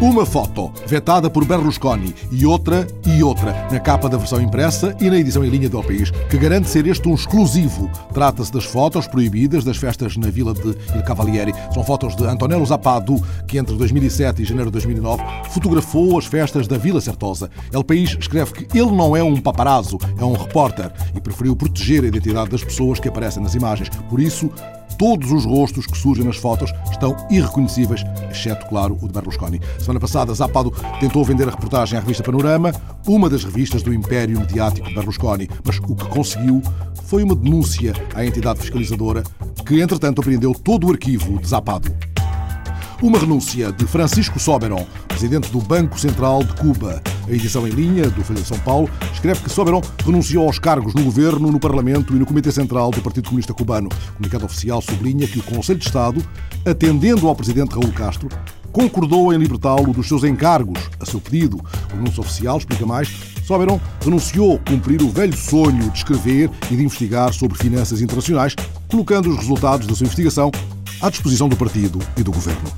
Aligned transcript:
Uma 0.00 0.24
foto 0.24 0.72
vetada 0.86 1.28
por 1.28 1.44
Berlusconi 1.44 2.14
e 2.32 2.46
outra 2.46 2.86
e 3.04 3.22
outra 3.22 3.68
na 3.70 3.78
capa 3.78 4.08
da 4.08 4.16
versão 4.16 4.40
impressa 4.40 4.96
e 4.98 5.10
na 5.10 5.18
edição 5.18 5.44
em 5.44 5.50
linha 5.50 5.68
do 5.68 5.82
País, 5.82 6.10
que 6.10 6.38
garante 6.38 6.70
ser 6.70 6.86
este 6.86 7.06
um 7.06 7.14
exclusivo. 7.14 7.90
Trata-se 8.14 8.50
das 8.50 8.64
fotos 8.64 9.06
proibidas 9.06 9.62
das 9.62 9.76
festas 9.76 10.16
na 10.16 10.30
vila 10.30 10.54
de 10.54 10.70
Il 10.96 11.02
Cavalieri. 11.04 11.52
São 11.74 11.84
fotos 11.84 12.16
de 12.16 12.24
Antonello 12.24 12.64
Zapado, 12.64 13.22
que 13.46 13.58
entre 13.58 13.76
2007 13.76 14.40
e 14.40 14.44
janeiro 14.46 14.70
de 14.70 14.72
2009 14.72 15.22
fotografou 15.50 16.18
as 16.18 16.24
festas 16.24 16.66
da 16.66 16.78
Vila 16.78 17.02
Certosa. 17.02 17.50
El 17.70 17.84
País 17.84 18.16
escreve 18.18 18.54
que 18.54 18.78
ele 18.78 18.92
não 18.92 19.14
é 19.14 19.22
um 19.22 19.38
paparazzo, 19.38 19.98
é 20.18 20.24
um 20.24 20.32
repórter 20.32 20.90
e 21.14 21.20
preferiu 21.20 21.54
proteger 21.54 22.04
a 22.04 22.08
identidade 22.08 22.48
das 22.48 22.64
pessoas 22.64 22.98
que 22.98 23.08
aparecem 23.08 23.42
nas 23.42 23.54
imagens. 23.54 23.90
Por 24.08 24.18
isso, 24.18 24.50
Todos 25.00 25.32
os 25.32 25.46
rostos 25.46 25.86
que 25.86 25.96
surgem 25.96 26.26
nas 26.26 26.36
fotos 26.36 26.70
estão 26.90 27.16
irreconhecíveis, 27.30 28.04
exceto, 28.30 28.66
claro, 28.66 28.98
o 29.00 29.06
de 29.06 29.14
Berlusconi. 29.14 29.58
Semana 29.78 29.98
passada, 29.98 30.34
Zapado 30.34 30.70
tentou 31.00 31.24
vender 31.24 31.48
a 31.48 31.52
reportagem 31.52 31.98
à 31.98 32.02
revista 32.02 32.22
Panorama, 32.22 32.70
uma 33.06 33.30
das 33.30 33.42
revistas 33.42 33.82
do 33.82 33.94
império 33.94 34.38
mediático 34.38 34.86
de 34.86 34.94
Berlusconi, 34.94 35.48
mas 35.64 35.78
o 35.78 35.96
que 35.96 36.06
conseguiu 36.08 36.60
foi 37.06 37.22
uma 37.22 37.34
denúncia 37.34 37.94
à 38.14 38.26
entidade 38.26 38.60
fiscalizadora, 38.60 39.22
que, 39.64 39.80
entretanto, 39.80 40.20
apreendeu 40.20 40.52
todo 40.52 40.86
o 40.86 40.90
arquivo 40.90 41.38
de 41.38 41.48
Zapado. 41.48 41.90
Uma 43.00 43.18
renúncia 43.18 43.72
de 43.72 43.86
Francisco 43.86 44.38
Soberon, 44.38 44.86
presidente 45.08 45.50
do 45.50 45.60
Banco 45.62 45.98
Central 45.98 46.44
de 46.44 46.54
Cuba. 46.56 47.00
A 47.26 47.32
edição 47.32 47.66
em 47.66 47.70
linha 47.70 48.08
do 48.08 48.24
Folha 48.24 48.40
de 48.40 48.46
São 48.46 48.58
Paulo 48.60 48.90
escreve 49.12 49.40
que 49.40 49.50
Soberon 49.50 49.80
renunciou 50.04 50.46
aos 50.46 50.58
cargos 50.58 50.94
no 50.94 51.02
governo, 51.02 51.50
no 51.50 51.60
Parlamento 51.60 52.14
e 52.14 52.18
no 52.18 52.26
Comitê 52.26 52.50
Central 52.50 52.90
do 52.90 53.00
Partido 53.00 53.26
Comunista 53.26 53.54
Cubano. 53.54 53.88
O 53.88 54.12
comunicado 54.14 54.44
oficial 54.44 54.80
sublinha 54.80 55.26
que 55.26 55.38
o 55.38 55.42
Conselho 55.42 55.78
de 55.78 55.86
Estado, 55.86 56.22
atendendo 56.66 57.28
ao 57.28 57.36
presidente 57.36 57.72
Raul 57.72 57.92
Castro, 57.92 58.28
concordou 58.72 59.32
em 59.32 59.38
libertá-lo 59.38 59.92
dos 59.92 60.08
seus 60.08 60.24
encargos, 60.24 60.78
a 60.98 61.04
seu 61.04 61.20
pedido. 61.20 61.60
O 61.92 61.96
anúncio 61.96 62.20
oficial 62.20 62.58
explica 62.58 62.86
mais. 62.86 63.08
Soberon 63.44 63.80
renunciou 64.02 64.56
a 64.56 64.70
cumprir 64.70 65.02
o 65.02 65.10
velho 65.10 65.36
sonho 65.36 65.90
de 65.90 65.98
escrever 65.98 66.50
e 66.70 66.76
de 66.76 66.82
investigar 66.82 67.32
sobre 67.32 67.58
finanças 67.58 68.00
internacionais, 68.00 68.54
colocando 68.88 69.28
os 69.28 69.36
resultados 69.36 69.86
da 69.86 69.94
sua 69.94 70.04
investigação 70.04 70.50
à 71.00 71.10
disposição 71.10 71.48
do 71.48 71.56
partido 71.56 71.98
e 72.16 72.22
do 72.22 72.30
governo. 72.30 72.70